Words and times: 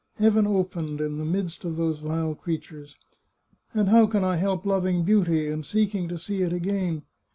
Heaven 0.15 0.47
opened, 0.47 0.99
in 0.99 1.19
the 1.19 1.25
midst 1.25 1.63
of 1.63 1.75
those 1.75 1.99
vile 1.99 2.33
creatures. 2.33 2.97
And 3.75 3.89
how 3.89 4.07
can 4.07 4.23
I 4.23 4.37
help 4.37 4.65
loving 4.65 5.03
beauty, 5.03 5.47
and 5.47 5.63
seeking 5.63 6.07
to 6.07 6.17
see 6.17 6.41
it 6.41 6.51
again? 6.51 7.03